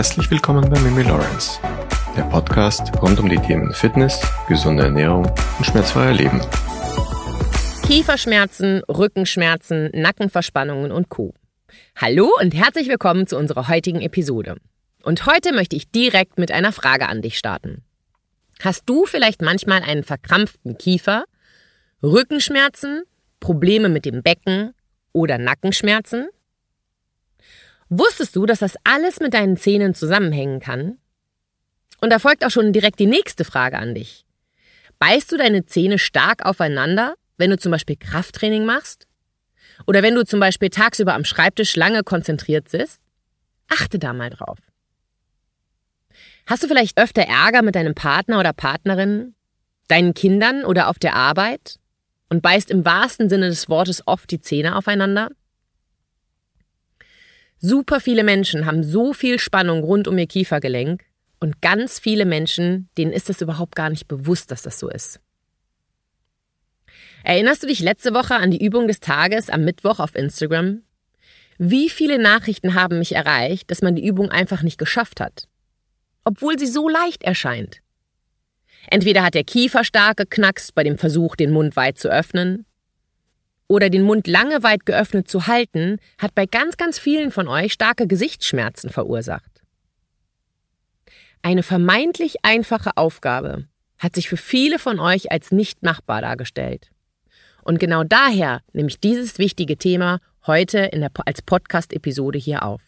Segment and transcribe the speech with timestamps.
[0.00, 1.60] Herzlich willkommen bei Mimi Lawrence,
[2.16, 5.26] der Podcast rund um die Themen Fitness, gesunde Ernährung
[5.58, 6.40] und schmerzfreier Leben.
[7.86, 11.34] Kieferschmerzen, Rückenschmerzen, Nackenverspannungen und Co.
[11.96, 14.56] Hallo und herzlich willkommen zu unserer heutigen Episode.
[15.02, 17.84] Und heute möchte ich direkt mit einer Frage an dich starten.
[18.62, 21.24] Hast du vielleicht manchmal einen verkrampften Kiefer,
[22.02, 23.02] Rückenschmerzen,
[23.38, 24.72] Probleme mit dem Becken
[25.12, 26.30] oder Nackenschmerzen?
[27.90, 30.98] Wusstest du, dass das alles mit deinen Zähnen zusammenhängen kann?
[32.00, 34.24] Und da folgt auch schon direkt die nächste Frage an dich.
[35.00, 39.08] Beißt du deine Zähne stark aufeinander, wenn du zum Beispiel Krafttraining machst?
[39.86, 43.00] Oder wenn du zum Beispiel tagsüber am Schreibtisch lange konzentriert sitzt?
[43.68, 44.58] Achte da mal drauf.
[46.46, 49.34] Hast du vielleicht öfter Ärger mit deinem Partner oder Partnerin,
[49.88, 51.80] deinen Kindern oder auf der Arbeit
[52.28, 55.30] und beißt im wahrsten Sinne des Wortes oft die Zähne aufeinander?
[57.60, 61.04] Super viele Menschen haben so viel Spannung rund um ihr Kiefergelenk
[61.40, 65.20] und ganz viele Menschen, denen ist es überhaupt gar nicht bewusst, dass das so ist.
[67.22, 70.82] Erinnerst du dich letzte Woche an die Übung des Tages am Mittwoch auf Instagram?
[71.58, 75.46] Wie viele Nachrichten haben mich erreicht, dass man die Übung einfach nicht geschafft hat?
[76.24, 77.82] Obwohl sie so leicht erscheint.
[78.86, 82.64] Entweder hat der Kiefer stark geknackst bei dem Versuch, den Mund weit zu öffnen,
[83.70, 87.72] oder den Mund lange weit geöffnet zu halten, hat bei ganz, ganz vielen von euch
[87.72, 89.62] starke Gesichtsschmerzen verursacht.
[91.40, 96.90] Eine vermeintlich einfache Aufgabe hat sich für viele von euch als nicht machbar dargestellt.
[97.62, 102.82] Und genau daher nehme ich dieses wichtige Thema heute der, als Podcast-Episode hier auf.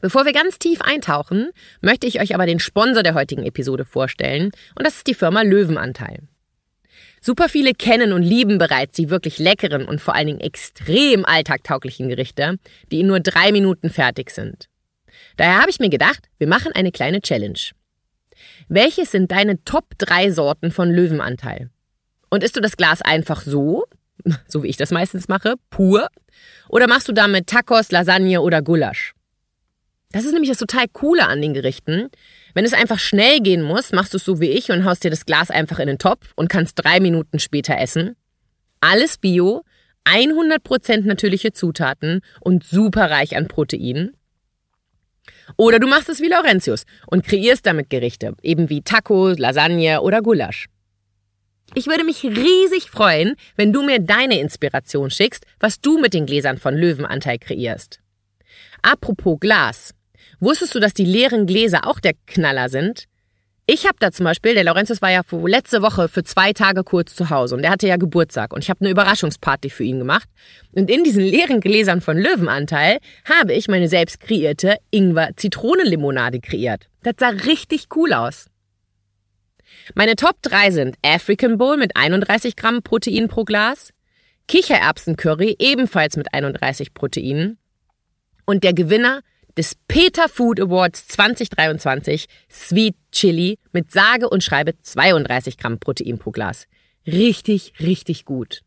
[0.00, 1.50] Bevor wir ganz tief eintauchen,
[1.82, 5.42] möchte ich euch aber den Sponsor der heutigen Episode vorstellen, und das ist die Firma
[5.42, 6.29] Löwenanteil.
[7.20, 12.08] Super viele kennen und lieben bereits die wirklich leckeren und vor allen Dingen extrem alltagtauglichen
[12.08, 12.58] Gerichte,
[12.90, 14.68] die in nur drei Minuten fertig sind.
[15.36, 17.58] Daher habe ich mir gedacht, wir machen eine kleine Challenge.
[18.68, 21.70] Welches sind deine Top 3 Sorten von Löwenanteil?
[22.30, 23.84] Und isst du das Glas einfach so,
[24.48, 26.08] so wie ich das meistens mache, pur?
[26.68, 29.12] Oder machst du damit Tacos, Lasagne oder Gulasch?
[30.12, 32.08] Das ist nämlich das total Coole an den Gerichten.
[32.54, 35.10] Wenn es einfach schnell gehen muss, machst du es so wie ich und haust dir
[35.10, 38.16] das Glas einfach in den Topf und kannst drei Minuten später essen.
[38.80, 39.62] Alles Bio,
[40.04, 44.16] 100% natürliche Zutaten und super reich an Proteinen.
[45.56, 50.22] Oder du machst es wie Laurentius und kreierst damit Gerichte, eben wie Taco, Lasagne oder
[50.22, 50.66] Gulasch.
[51.74, 56.26] Ich würde mich riesig freuen, wenn du mir deine Inspiration schickst, was du mit den
[56.26, 58.00] Gläsern von Löwenanteil kreierst.
[58.82, 59.94] Apropos Glas.
[60.40, 63.04] Wusstest du, dass die leeren Gläser auch der Knaller sind?
[63.66, 67.14] Ich habe da zum Beispiel, der Laurentius war ja letzte Woche für zwei Tage kurz
[67.14, 70.28] zu Hause und der hatte ja Geburtstag und ich habe eine Überraschungsparty für ihn gemacht.
[70.72, 76.88] Und in diesen leeren Gläsern von Löwenanteil habe ich meine selbst kreierte Ingwer-Zitronenlimonade kreiert.
[77.04, 78.46] Das sah richtig cool aus.
[79.94, 83.90] Meine Top 3 sind African Bowl mit 31 Gramm Protein pro Glas,
[84.48, 87.58] Kichererbsen-Curry ebenfalls mit 31 Proteinen
[88.46, 89.20] und der Gewinner
[89.56, 96.30] des Peter Food Awards 2023 Sweet Chili mit sage und schreibe 32 Gramm Protein pro
[96.30, 96.66] Glas.
[97.06, 98.62] Richtig, richtig gut.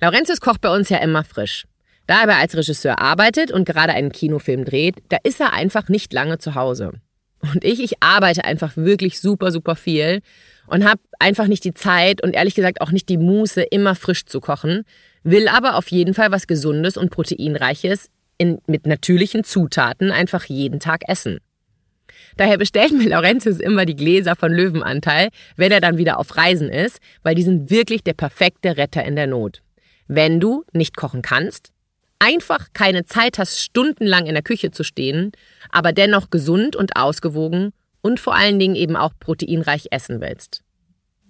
[0.00, 1.66] Laurentius kocht bei uns ja immer frisch.
[2.06, 6.12] Da er als Regisseur arbeitet und gerade einen Kinofilm dreht, da ist er einfach nicht
[6.12, 6.92] lange zu Hause.
[7.40, 10.20] Und ich, ich arbeite einfach wirklich super, super viel
[10.66, 14.24] und habe einfach nicht die Zeit und ehrlich gesagt auch nicht die Muße, immer frisch
[14.26, 14.84] zu kochen,
[15.22, 20.80] will aber auf jeden Fall was Gesundes und Proteinreiches in, mit natürlichen Zutaten einfach jeden
[20.80, 21.38] Tag essen.
[22.36, 26.68] Daher bestellt mir Laurentius immer die Gläser von Löwenanteil, wenn er dann wieder auf Reisen
[26.68, 29.62] ist, weil die sind wirklich der perfekte Retter in der Not.
[30.06, 31.70] Wenn du nicht kochen kannst,
[32.18, 35.32] einfach keine Zeit hast, stundenlang in der Küche zu stehen,
[35.70, 40.62] aber dennoch gesund und ausgewogen und vor allen Dingen eben auch proteinreich essen willst.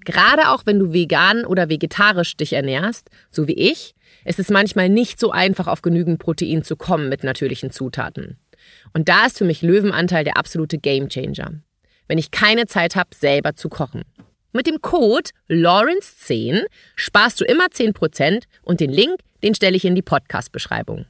[0.05, 3.95] Gerade auch wenn du vegan oder vegetarisch dich ernährst, so wie ich,
[4.25, 8.39] ist es manchmal nicht so einfach, auf genügend Protein zu kommen mit natürlichen Zutaten.
[8.93, 11.61] Und da ist für mich Löwenanteil der absolute Gamechanger.
[12.09, 14.03] Wenn ich keine Zeit habe, selber zu kochen.
[14.53, 19.95] Mit dem Code Lawrence10 sparst du immer 10% und den Link, den stelle ich in
[19.95, 21.07] die Podcast-Beschreibung.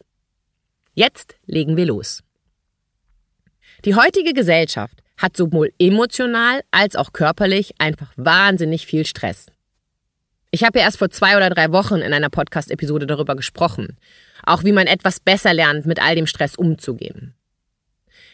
[0.94, 2.22] Jetzt legen wir los.
[3.84, 9.46] Die heutige Gesellschaft hat sowohl emotional als auch körperlich einfach wahnsinnig viel Stress.
[10.54, 13.96] Ich habe ja erst vor zwei oder drei Wochen in einer Podcast-Episode darüber gesprochen.
[14.44, 17.34] Auch wie man etwas besser lernt, mit all dem Stress umzugehen.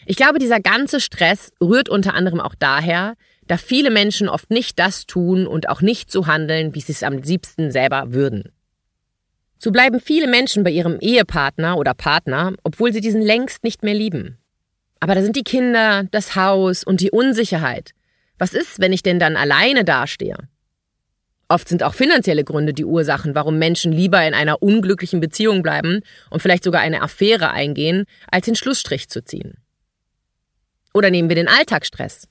[0.05, 3.14] Ich glaube, dieser ganze Stress rührt unter anderem auch daher,
[3.46, 7.02] da viele Menschen oft nicht das tun und auch nicht so handeln, wie sie es
[7.02, 8.52] am liebsten selber würden.
[9.58, 13.94] So bleiben viele Menschen bei ihrem Ehepartner oder Partner, obwohl sie diesen längst nicht mehr
[13.94, 14.37] lieben.
[15.00, 17.93] Aber da sind die Kinder, das Haus und die Unsicherheit.
[18.37, 20.37] Was ist, wenn ich denn dann alleine dastehe?
[21.50, 26.02] Oft sind auch finanzielle Gründe die Ursachen, warum Menschen lieber in einer unglücklichen Beziehung bleiben
[26.31, 29.55] und vielleicht sogar eine Affäre eingehen, als den Schlussstrich zu ziehen.
[30.94, 32.29] Oder nehmen wir den Alltagsstress.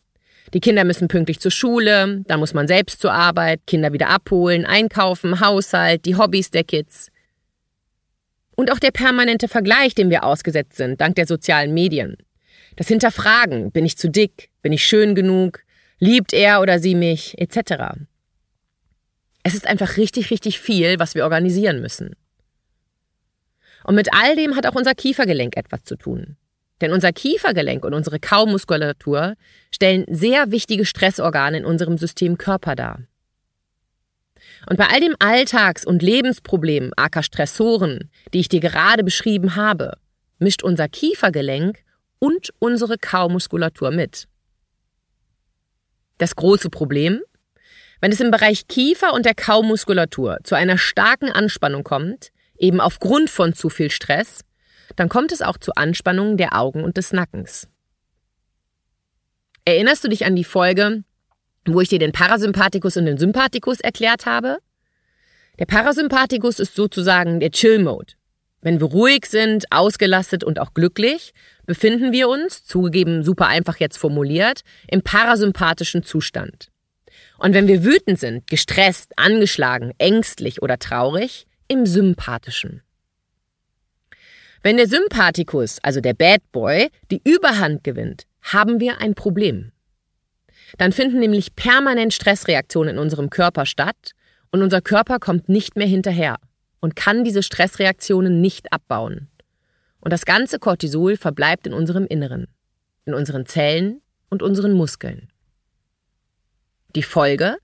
[0.54, 4.66] Die Kinder müssen pünktlich zur Schule, dann muss man selbst zur Arbeit, Kinder wieder abholen,
[4.66, 7.10] einkaufen, Haushalt, die Hobbys der Kids.
[8.56, 12.15] Und auch der permanente Vergleich, dem wir ausgesetzt sind, dank der sozialen Medien.
[12.77, 15.60] Das Hinterfragen, bin ich zu dick, bin ich schön genug,
[16.00, 18.07] liebt er oder sie mich, etc.
[19.50, 22.16] Es ist einfach richtig, richtig viel, was wir organisieren müssen.
[23.84, 26.38] Und mit all dem hat auch unser Kiefergelenk etwas zu tun.
[26.81, 29.34] Denn unser Kiefergelenk und unsere Kaumuskulatur
[29.74, 33.00] stellen sehr wichtige Stressorgane in unserem System Körper dar.
[34.69, 39.98] Und bei all dem Alltags- und Lebensproblem, aka Stressoren, die ich dir gerade beschrieben habe,
[40.38, 41.80] mischt unser Kiefergelenk
[42.19, 44.28] und unsere Kaumuskulatur mit.
[46.19, 47.24] Das große Problem?
[48.01, 53.30] Wenn es im Bereich Kiefer und der Kaumuskulatur zu einer starken Anspannung kommt, eben aufgrund
[53.30, 54.42] von zu viel Stress,
[54.96, 57.68] dann kommt es auch zu Anspannungen der Augen und des Nackens.
[59.66, 61.04] Erinnerst du dich an die Folge,
[61.66, 64.57] wo ich dir den Parasympathikus und den Sympathikus erklärt habe?
[65.60, 68.13] Der Parasympathikus ist sozusagen der Chill-Mode.
[68.62, 71.34] Wenn wir ruhig sind, ausgelastet und auch glücklich,
[71.66, 76.69] befinden wir uns, zugegeben super einfach jetzt formuliert, im parasympathischen Zustand.
[77.39, 82.81] Und wenn wir wütend sind, gestresst, angeschlagen, ängstlich oder traurig, im sympathischen.
[84.62, 89.71] Wenn der Sympathikus, also der Bad Boy, die Überhand gewinnt, haben wir ein Problem.
[90.77, 94.12] Dann finden nämlich permanent Stressreaktionen in unserem Körper statt
[94.51, 96.38] und unser Körper kommt nicht mehr hinterher
[96.81, 99.30] und kann diese Stressreaktionen nicht abbauen.
[100.01, 102.47] Und das ganze Cortisol verbleibt in unserem Inneren,
[103.06, 105.30] in unseren Zellen und unseren Muskeln.
[106.95, 107.57] Die Folge?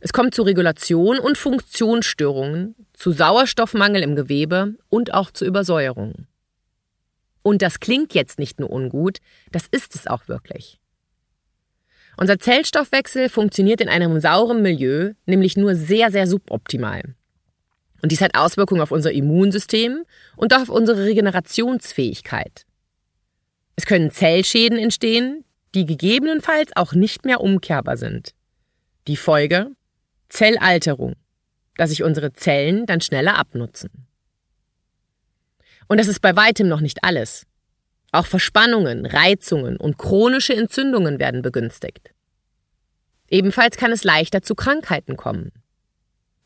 [0.00, 6.26] Es kommt zu Regulation und Funktionsstörungen, zu Sauerstoffmangel im Gewebe und auch zu Übersäuerung.
[7.42, 9.18] Und das klingt jetzt nicht nur ungut,
[9.52, 10.80] das ist es auch wirklich.
[12.16, 17.02] Unser Zellstoffwechsel funktioniert in einem sauren Milieu nämlich nur sehr, sehr suboptimal.
[18.00, 20.04] Und dies hat Auswirkungen auf unser Immunsystem
[20.36, 22.64] und auch auf unsere Regenerationsfähigkeit.
[23.76, 25.44] Es können Zellschäden entstehen,
[25.74, 28.34] die gegebenenfalls auch nicht mehr umkehrbar sind.
[29.06, 29.70] Die Folge?
[30.30, 31.14] Zellalterung,
[31.76, 34.06] dass sich unsere Zellen dann schneller abnutzen.
[35.88, 37.46] Und das ist bei weitem noch nicht alles.
[38.12, 42.14] Auch Verspannungen, Reizungen und chronische Entzündungen werden begünstigt.
[43.28, 45.52] Ebenfalls kann es leichter zu Krankheiten kommen.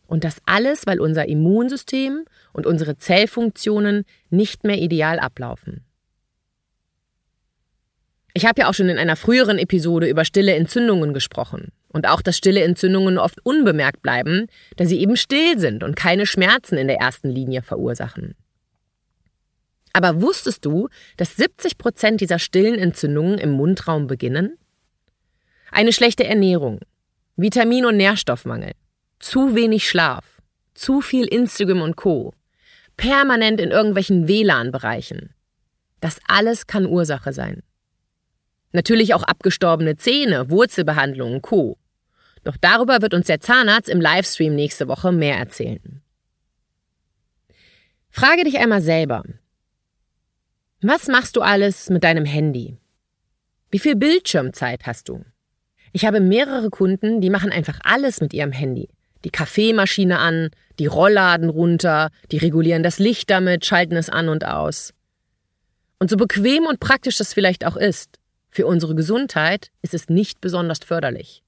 [0.08, 5.84] Und das alles, weil unser Immunsystem und unsere Zellfunktionen nicht mehr ideal ablaufen.
[8.34, 12.22] Ich habe ja auch schon in einer früheren Episode über stille Entzündungen gesprochen und auch,
[12.22, 14.46] dass stille Entzündungen oft unbemerkt bleiben,
[14.76, 18.34] da sie eben still sind und keine Schmerzen in der ersten Linie verursachen.
[19.92, 24.58] Aber wusstest du, dass 70 Prozent dieser stillen Entzündungen im Mundraum beginnen?
[25.70, 26.80] Eine schlechte Ernährung,
[27.36, 28.72] Vitamin- und Nährstoffmangel,
[29.18, 30.24] zu wenig Schlaf,
[30.74, 32.32] zu viel Instagram und Co.,
[32.96, 35.34] permanent in irgendwelchen WLAN-Bereichen.
[36.00, 37.62] Das alles kann Ursache sein.
[38.72, 41.78] Natürlich auch abgestorbene Zähne, Wurzelbehandlungen, Co.
[42.44, 46.02] Doch darüber wird uns der Zahnarzt im Livestream nächste Woche mehr erzählen.
[48.10, 49.22] Frage dich einmal selber.
[50.80, 52.76] Was machst du alles mit deinem Handy?
[53.70, 55.24] Wie viel Bildschirmzeit hast du?
[55.92, 58.88] Ich habe mehrere Kunden, die machen einfach alles mit ihrem Handy.
[59.24, 64.44] Die Kaffeemaschine an, die Rollladen runter, die regulieren das Licht damit, schalten es an und
[64.44, 64.94] aus.
[65.98, 68.17] Und so bequem und praktisch das vielleicht auch ist,
[68.58, 71.44] für unsere Gesundheit ist es nicht besonders förderlich.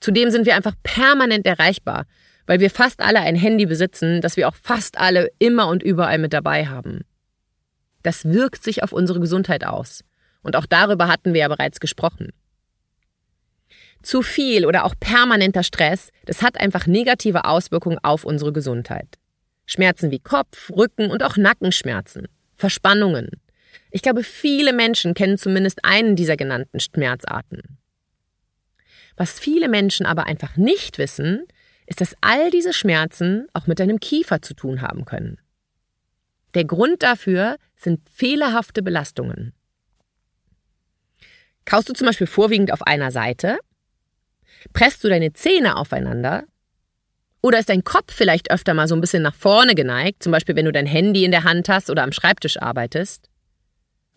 [0.00, 2.06] Zudem sind wir einfach permanent erreichbar,
[2.48, 6.18] weil wir fast alle ein Handy besitzen, das wir auch fast alle immer und überall
[6.18, 7.02] mit dabei haben.
[8.02, 10.02] Das wirkt sich auf unsere Gesundheit aus.
[10.42, 12.32] Und auch darüber hatten wir ja bereits gesprochen.
[14.02, 19.20] Zu viel oder auch permanenter Stress, das hat einfach negative Auswirkungen auf unsere Gesundheit.
[19.66, 23.30] Schmerzen wie Kopf, Rücken und auch Nackenschmerzen, Verspannungen,
[23.90, 27.78] ich glaube, viele Menschen kennen zumindest einen dieser genannten Schmerzarten.
[29.16, 31.44] Was viele Menschen aber einfach nicht wissen,
[31.86, 35.38] ist, dass all diese Schmerzen auch mit deinem Kiefer zu tun haben können.
[36.54, 39.52] Der Grund dafür sind fehlerhafte Belastungen.
[41.64, 43.58] Kaust du zum Beispiel vorwiegend auf einer Seite?
[44.72, 46.44] Presst du deine Zähne aufeinander?
[47.42, 50.56] Oder ist dein Kopf vielleicht öfter mal so ein bisschen nach vorne geneigt, zum Beispiel
[50.56, 53.28] wenn du dein Handy in der Hand hast oder am Schreibtisch arbeitest?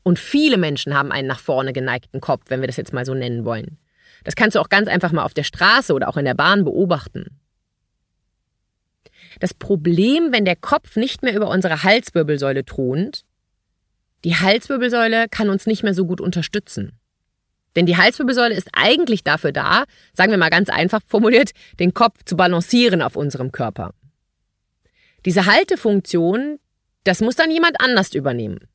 [0.04, 3.13] Und viele Menschen haben einen nach vorne geneigten Kopf, wenn wir das jetzt mal so
[3.13, 3.77] nennen wollen.
[4.24, 6.63] Das kannst du auch ganz einfach mal auf der Straße oder auch in der Bahn
[6.63, 7.39] beobachten.
[9.39, 13.24] Das Problem, wenn der Kopf nicht mehr über unsere Halswirbelsäule thront,
[14.24, 16.98] die Halswirbelsäule kann uns nicht mehr so gut unterstützen.
[17.75, 22.24] Denn die Halswirbelsäule ist eigentlich dafür da, sagen wir mal ganz einfach formuliert, den Kopf
[22.25, 23.94] zu balancieren auf unserem Körper.
[25.25, 26.60] Diese Haltefunktion,
[27.04, 28.68] das muss dann jemand anders übernehmen.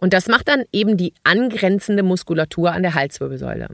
[0.00, 3.68] Und das macht dann eben die angrenzende Muskulatur an der Halswirbelsäule.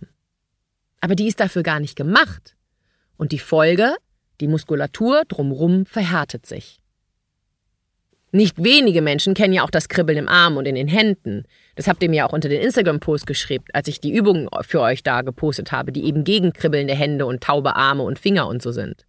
[1.00, 2.56] Aber die ist dafür gar nicht gemacht.
[3.16, 3.94] Und die Folge,
[4.40, 6.80] die Muskulatur drumrum verhärtet sich.
[8.32, 11.44] Nicht wenige Menschen kennen ja auch das Kribbeln im Arm und in den Händen.
[11.76, 15.04] Das habt ihr mir auch unter den Instagram-Post geschrieben, als ich die Übungen für euch
[15.04, 18.72] da gepostet habe, die eben gegen kribbelnde Hände und taube Arme und Finger und so
[18.72, 19.06] sind.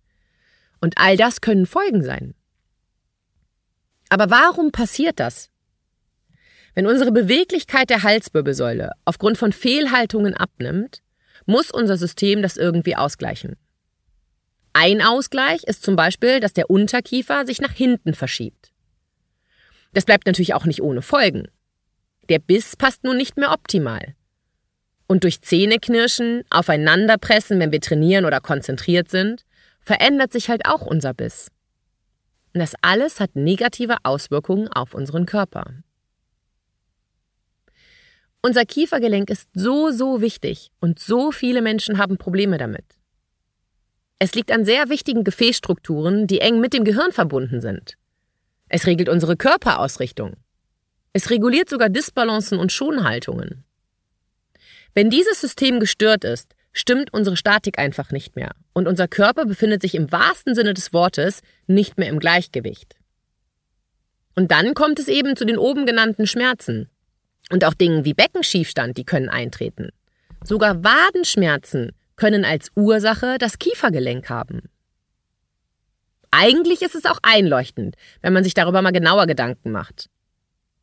[0.82, 2.36] Und all das können Folgen sein.
[4.10, 5.50] Aber warum passiert das?
[6.78, 11.02] Wenn unsere Beweglichkeit der Halswirbelsäule aufgrund von Fehlhaltungen abnimmt,
[11.48, 13.56] muss unser System das irgendwie ausgleichen.
[14.74, 18.72] Ein Ausgleich ist zum Beispiel, dass der Unterkiefer sich nach hinten verschiebt.
[19.94, 21.48] Das bleibt natürlich auch nicht ohne Folgen.
[22.30, 24.14] Der Biss passt nun nicht mehr optimal.
[25.08, 29.46] Und durch Zähneknirschen, Aufeinanderpressen, wenn wir trainieren oder konzentriert sind,
[29.82, 31.50] verändert sich halt auch unser Biss.
[32.54, 35.74] Und das alles hat negative Auswirkungen auf unseren Körper.
[38.48, 42.86] Unser Kiefergelenk ist so, so wichtig und so viele Menschen haben Probleme damit.
[44.20, 47.98] Es liegt an sehr wichtigen Gefäßstrukturen, die eng mit dem Gehirn verbunden sind.
[48.70, 50.38] Es regelt unsere Körperausrichtung.
[51.12, 53.66] Es reguliert sogar Disbalancen und Schonhaltungen.
[54.94, 59.82] Wenn dieses System gestört ist, stimmt unsere Statik einfach nicht mehr und unser Körper befindet
[59.82, 62.96] sich im wahrsten Sinne des Wortes nicht mehr im Gleichgewicht.
[64.36, 66.90] Und dann kommt es eben zu den oben genannten Schmerzen.
[67.50, 69.90] Und auch Dingen wie Beckenschiefstand, die können eintreten.
[70.44, 74.70] Sogar Wadenschmerzen können als Ursache das Kiefergelenk haben.
[76.32, 80.10] Eigentlich ist es auch einleuchtend, wenn man sich darüber mal genauer Gedanken macht.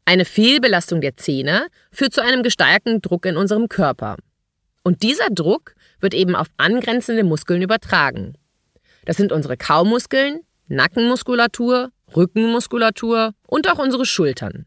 [0.06, 4.16] Eine Fehlbelastung der Zähne führt zu einem gesteigerten Druck in unserem Körper.
[4.82, 8.34] Und dieser Druck wird eben auf angrenzende Muskeln übertragen.
[9.06, 14.66] Das sind unsere Kaumuskeln, Nackenmuskulatur, Rückenmuskulatur und auch unsere Schultern.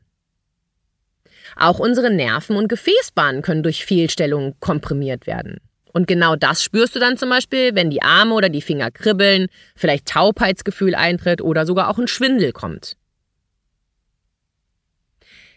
[1.59, 5.59] Auch unsere Nerven und Gefäßbahnen können durch Fehlstellungen komprimiert werden.
[5.91, 9.47] Und genau das spürst du dann zum Beispiel, wenn die Arme oder die Finger kribbeln,
[9.75, 12.95] vielleicht Taubheitsgefühl eintritt oder sogar auch ein Schwindel kommt.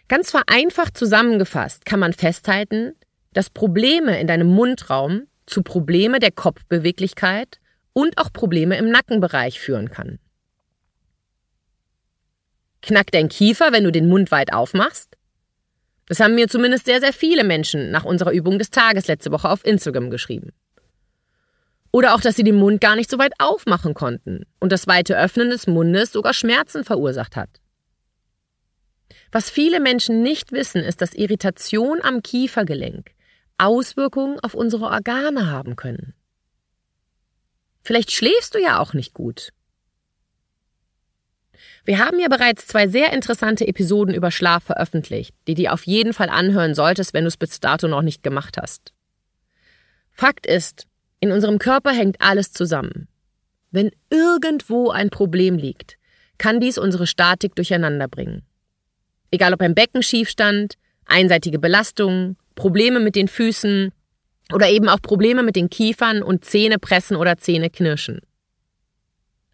[0.07, 2.93] Ganz vereinfacht zusammengefasst kann man festhalten,
[3.33, 7.59] dass Probleme in deinem Mundraum zu Probleme der Kopfbeweglichkeit
[7.93, 10.17] und auch Probleme im Nackenbereich führen kann.
[12.81, 15.15] Knackt dein Kiefer, wenn du den Mund weit aufmachst?
[16.11, 19.49] Das haben mir zumindest sehr, sehr viele Menschen nach unserer Übung des Tages letzte Woche
[19.49, 20.51] auf Instagram geschrieben.
[21.93, 25.17] Oder auch, dass sie den Mund gar nicht so weit aufmachen konnten und das weite
[25.17, 27.61] Öffnen des Mundes sogar Schmerzen verursacht hat.
[29.31, 33.11] Was viele Menschen nicht wissen, ist, dass Irritation am Kiefergelenk
[33.57, 36.13] Auswirkungen auf unsere Organe haben können.
[37.83, 39.53] Vielleicht schläfst du ja auch nicht gut
[41.85, 46.13] wir haben ja bereits zwei sehr interessante Episoden über Schlaf veröffentlicht, die du auf jeden
[46.13, 48.93] Fall anhören solltest, wenn du es bis dato noch nicht gemacht hast.
[50.11, 50.85] Fakt ist,
[51.19, 53.07] in unserem Körper hängt alles zusammen.
[53.71, 55.97] Wenn irgendwo ein Problem liegt,
[56.37, 58.43] kann dies unsere Statik durcheinander bringen.
[59.31, 63.91] Egal ob ein Beckenschiefstand, einseitige Belastungen, Probleme mit den Füßen
[64.53, 68.21] oder eben auch Probleme mit den Kiefern und Zähnepressen oder Zähneknirschen.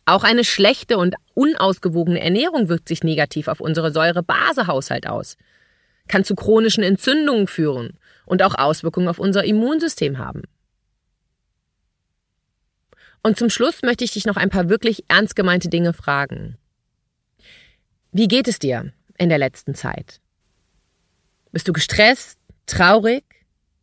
[0.07, 5.35] Auch eine schlechte und unausgewogene Ernährung wirkt sich negativ auf unsere Säure-Base-Haushalt aus,
[6.07, 10.43] kann zu chronischen Entzündungen führen und auch Auswirkungen auf unser Immunsystem haben.
[13.21, 16.57] Und zum Schluss möchte ich dich noch ein paar wirklich ernst gemeinte Dinge fragen.
[18.13, 20.21] Wie geht es dir in der letzten Zeit?
[21.51, 23.25] Bist du gestresst, traurig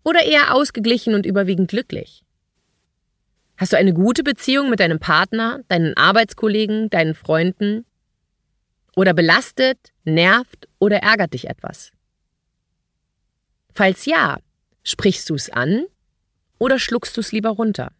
[0.05, 2.24] oder eher ausgeglichen und überwiegend glücklich?
[3.57, 7.87] Hast du eine gute Beziehung mit deinem Partner, deinen Arbeitskollegen, deinen Freunden?
[8.97, 11.93] Oder belastet, nervt oder ärgert dich etwas?
[13.73, 14.39] Falls ja,
[14.83, 15.87] sprichst du es an
[16.59, 17.93] oder schluckst du es lieber runter?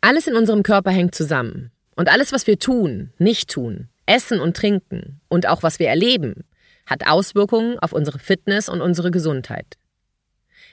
[0.00, 1.70] Alles in unserem Körper hängt zusammen.
[1.94, 6.44] Und alles, was wir tun, nicht tun, essen und trinken und auch was wir erleben,
[6.86, 9.76] hat Auswirkungen auf unsere Fitness und unsere Gesundheit.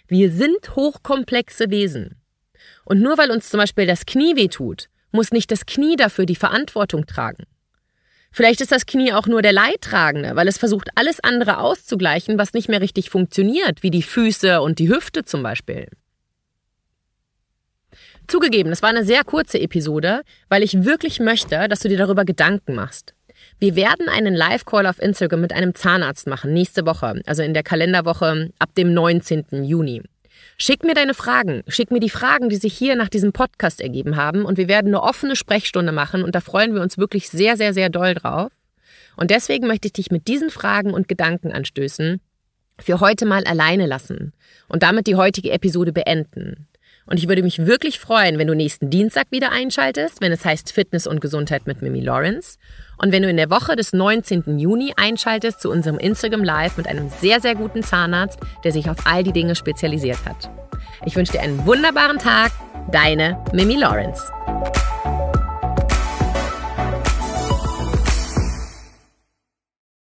[0.07, 2.18] Wir sind hochkomplexe Wesen
[2.89, 6.35] und nur weil uns zum Beispiel das Knie wehtut, muss nicht das Knie dafür die
[6.35, 7.45] Verantwortung tragen.
[8.31, 12.53] Vielleicht ist das Knie auch nur der Leidtragende, weil es versucht, alles andere auszugleichen, was
[12.53, 15.87] nicht mehr richtig funktioniert, wie die Füße und die Hüfte zum Beispiel.
[18.27, 22.25] Zugegeben, es war eine sehr kurze Episode, weil ich wirklich möchte, dass du dir darüber
[22.25, 23.15] Gedanken machst.
[23.59, 27.63] Wir werden einen Live-Call auf Instagram mit einem Zahnarzt machen, nächste Woche, also in der
[27.63, 29.63] Kalenderwoche ab dem 19.
[29.63, 30.03] Juni.
[30.61, 31.63] Schick mir deine Fragen.
[31.69, 34.43] Schick mir die Fragen, die sich hier nach diesem Podcast ergeben haben.
[34.43, 36.21] Und wir werden eine offene Sprechstunde machen.
[36.21, 38.51] Und da freuen wir uns wirklich sehr, sehr, sehr doll drauf.
[39.15, 42.19] Und deswegen möchte ich dich mit diesen Fragen und Gedankenanstößen
[42.77, 44.33] für heute mal alleine lassen
[44.67, 46.68] und damit die heutige Episode beenden.
[47.09, 50.71] Und ich würde mich wirklich freuen, wenn du nächsten Dienstag wieder einschaltest, wenn es heißt
[50.71, 52.59] Fitness und Gesundheit mit Mimi Lawrence.
[52.99, 54.59] Und wenn du in der Woche des 19.
[54.59, 58.97] Juni einschaltest zu unserem Instagram Live mit einem sehr, sehr guten Zahnarzt, der sich auf
[59.05, 60.51] all die Dinge spezialisiert hat.
[61.03, 62.51] Ich wünsche dir einen wunderbaren Tag.
[62.91, 64.23] Deine Mimi Lawrence.